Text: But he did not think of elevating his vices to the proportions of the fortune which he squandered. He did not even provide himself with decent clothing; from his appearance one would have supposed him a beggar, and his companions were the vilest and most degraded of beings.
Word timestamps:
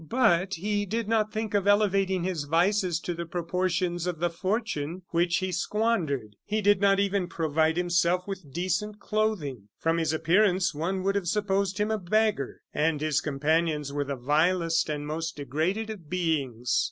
But 0.09 0.55
he 0.55 0.87
did 0.87 1.07
not 1.07 1.31
think 1.31 1.53
of 1.53 1.67
elevating 1.67 2.23
his 2.23 2.45
vices 2.45 2.99
to 3.01 3.13
the 3.13 3.27
proportions 3.27 4.07
of 4.07 4.17
the 4.17 4.31
fortune 4.31 5.03
which 5.09 5.37
he 5.37 5.51
squandered. 5.51 6.37
He 6.43 6.59
did 6.59 6.81
not 6.81 6.99
even 6.99 7.27
provide 7.27 7.77
himself 7.77 8.27
with 8.27 8.51
decent 8.51 8.99
clothing; 8.99 9.67
from 9.77 9.99
his 9.99 10.11
appearance 10.11 10.73
one 10.73 11.03
would 11.03 11.13
have 11.13 11.27
supposed 11.27 11.77
him 11.77 11.91
a 11.91 11.99
beggar, 11.99 12.61
and 12.73 12.99
his 12.99 13.21
companions 13.21 13.93
were 13.93 14.03
the 14.03 14.15
vilest 14.15 14.89
and 14.89 15.05
most 15.05 15.35
degraded 15.35 15.91
of 15.91 16.09
beings. 16.09 16.79